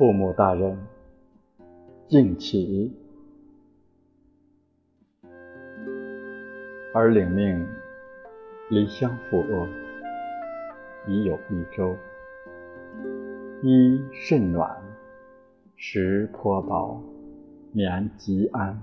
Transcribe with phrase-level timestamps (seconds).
[0.00, 0.78] 父母大人，
[2.08, 2.90] 敬起。
[6.94, 7.68] 而领命
[8.70, 9.68] 离乡赴恶，
[11.06, 11.94] 已有一周。
[13.62, 14.74] 衣甚暖，
[15.76, 17.02] 食颇饱，
[17.72, 18.80] 眠极安。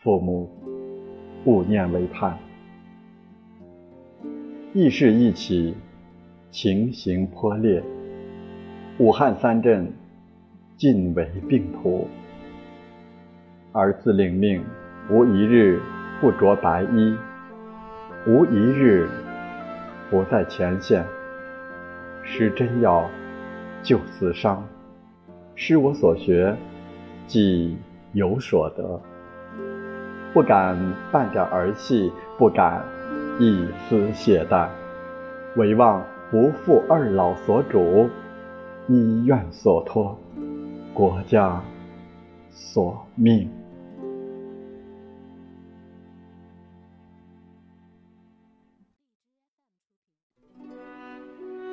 [0.00, 0.48] 父母
[1.44, 2.38] 勿念为盼。
[4.72, 5.74] 疫事一起，
[6.52, 7.82] 情形颇烈。
[9.00, 9.92] 武汉三镇
[10.80, 12.08] 尽为病途，
[13.72, 14.64] 儿子领命，
[15.10, 15.78] 无一日。
[16.22, 17.16] 不着白衣，
[18.26, 19.08] 无一日
[20.10, 21.02] 不在前线，
[22.22, 23.08] 施真药，
[23.82, 24.62] 救死伤，
[25.54, 26.54] 施我所学，
[27.26, 27.76] 即
[28.12, 29.00] 有所得。
[30.34, 30.76] 不敢
[31.10, 32.82] 半点儿戏，不敢
[33.38, 34.68] 一丝懈怠，
[35.56, 38.10] 唯望不负二老所嘱，
[38.88, 40.18] 医院所托，
[40.92, 41.62] 国家
[42.50, 43.48] 所命。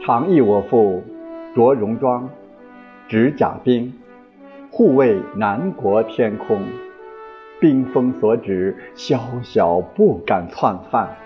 [0.06, 1.04] 常忆我父
[1.54, 2.30] 着戎装，
[3.10, 3.92] 执甲兵，
[4.72, 6.62] 护卫南国天空。
[7.60, 11.18] 兵锋所指，宵小不敢窜犯。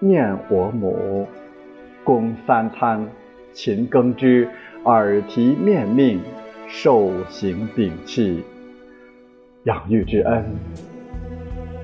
[0.00, 1.26] 念我母，
[2.04, 3.08] 供三餐，
[3.52, 4.50] 勤耕织，
[4.84, 6.20] 耳提面命，
[6.66, 8.42] 受刑摒弃，
[9.62, 10.44] 养育之恩，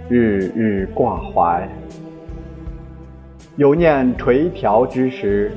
[0.09, 1.69] 日日挂怀。
[3.57, 5.53] 犹念垂髫之时，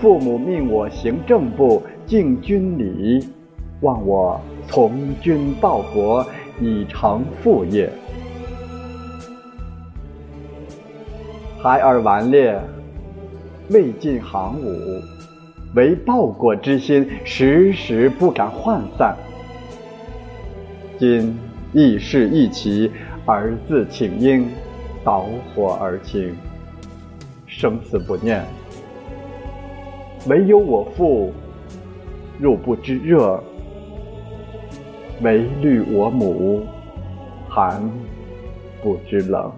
[0.00, 3.26] 父母命我行正步，敬军礼，
[3.80, 6.24] 望我从军报国，
[6.60, 7.90] 以成父业。
[11.60, 12.56] 孩儿顽劣，
[13.70, 15.02] 未尽行伍，
[15.74, 19.16] 唯报国之心，时时不敢涣散。
[20.98, 21.38] 今
[21.72, 22.90] 义事一起，
[23.26, 24.48] 儿子请缨，
[25.04, 26.34] 导火而行。
[27.46, 28.44] 生死不念，
[30.26, 31.32] 唯有我父
[32.38, 33.42] 入不知热，
[35.22, 36.66] 唯虑我母
[37.48, 37.82] 寒
[38.82, 39.50] 不知冷。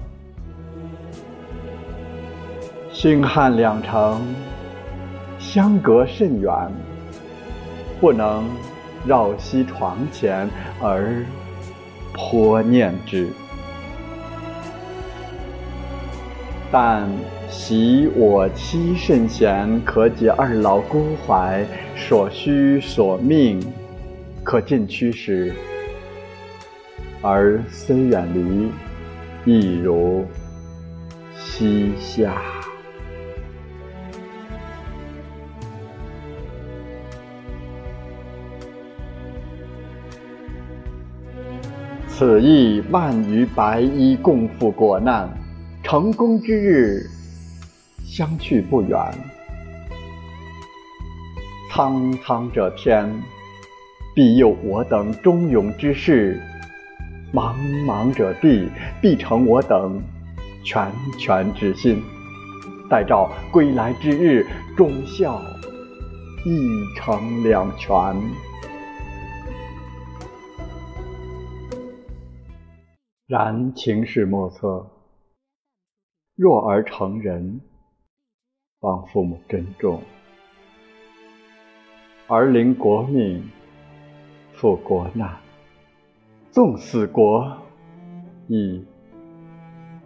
[2.92, 4.22] 星汉两城
[5.52, 6.54] 相隔甚远，
[8.00, 8.48] 不能
[9.04, 10.48] 绕膝床前
[10.80, 11.24] 而
[12.12, 13.26] 颇念之。
[16.70, 17.08] 但
[17.48, 23.60] 习我妻甚贤，可解二老孤怀，所需所命，
[24.44, 25.52] 可尽驱使。
[27.22, 28.70] 而虽远离，
[29.52, 30.24] 亦如
[31.36, 32.40] 膝下。
[42.20, 45.26] 此役万余白衣共赴国难。
[45.82, 47.08] 成功之日，
[48.04, 49.00] 相去不远。
[51.70, 53.10] 苍苍者天，
[54.14, 56.38] 必佑我等忠勇之士；
[57.32, 57.54] 茫
[57.86, 58.68] 茫者地，
[59.00, 59.98] 必成我等
[60.62, 62.02] 拳拳之心。
[62.90, 65.40] 待召归来之日，忠孝
[66.44, 68.14] 一成两全。
[73.30, 74.84] 然情势莫测。
[76.34, 77.60] 若而成人，
[78.80, 80.02] 望父母珍重。
[82.26, 83.48] 儿临国命，
[84.52, 85.36] 赴国难，
[86.50, 87.56] 纵死国，
[88.48, 88.84] 亦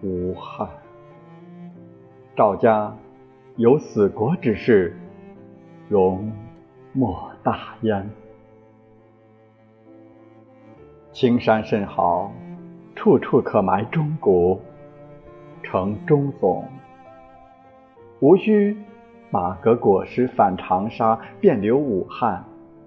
[0.03, 0.69] 无憾。
[2.37, 2.95] 赵家
[3.57, 4.95] 有死国之事，
[5.89, 6.31] 容
[6.93, 8.07] 莫大焉。
[11.11, 12.31] 青山甚好，
[13.05, 14.59] 处处可埋忠骨。
[15.63, 16.65] 成中总，
[18.21, 18.75] 无需
[19.29, 22.43] 马革裹尸返长沙，便留武汉，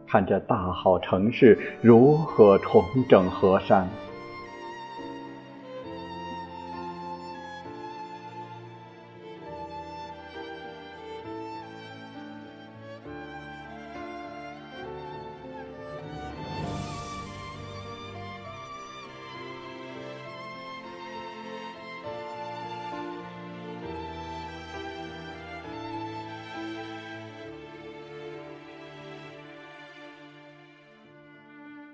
[0.08, 3.88] 看这大好城市如何重整河山。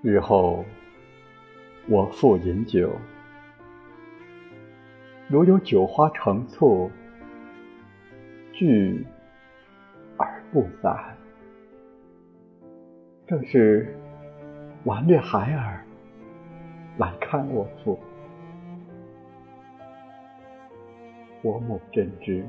[0.05, 0.65] 日后，
[1.87, 2.91] 我复饮酒，
[5.29, 6.91] 如有酒花成簇，
[8.51, 9.07] 聚
[10.17, 11.15] 而不散。
[13.25, 13.97] 正是
[14.83, 15.85] 顽劣孩儿
[16.97, 17.97] 来看我父。
[21.41, 22.45] 我母真知，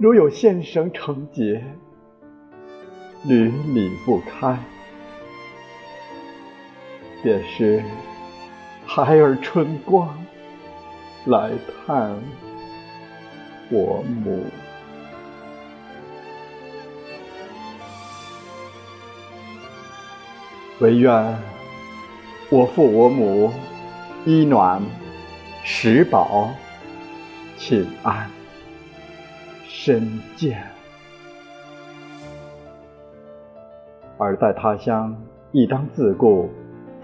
[0.00, 1.62] 如有先生成结，
[3.24, 4.58] 屡礼不开，
[7.24, 7.82] 便是
[8.86, 10.16] 孩儿春光
[11.24, 11.52] 来
[11.86, 12.14] 探
[13.70, 14.44] 我母。
[20.80, 21.38] 唯愿
[22.50, 23.50] 我父我母
[24.26, 24.82] 衣暖
[25.64, 26.50] 食饱。
[27.56, 28.28] 请安，
[29.66, 30.62] 身健。
[34.18, 35.16] 而在他乡，
[35.52, 36.50] 亦当自顾，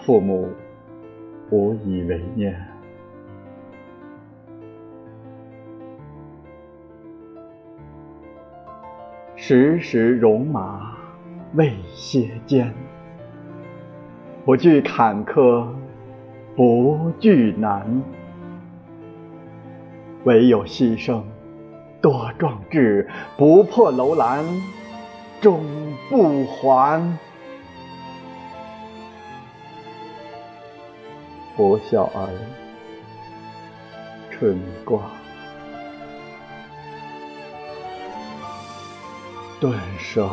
[0.01, 0.49] 父母
[1.51, 2.55] 无以为念。
[9.37, 10.97] 时时戎马
[11.55, 12.73] 未歇间，
[14.45, 15.67] 不惧坎坷，
[16.55, 18.03] 不惧难。
[20.25, 21.23] 唯有牺牲
[22.01, 23.09] 多壮志，
[23.39, 24.45] 不破楼兰
[25.41, 25.65] 终
[26.09, 27.19] 不还。
[31.57, 32.29] 拂晓而
[34.31, 35.03] 春光
[39.61, 40.29] 断手。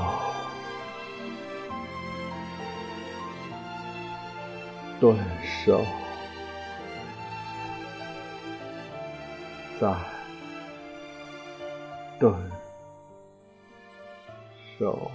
[5.00, 5.84] 断手。
[9.80, 9.96] 再
[12.20, 12.34] 断
[14.80, 15.12] 手。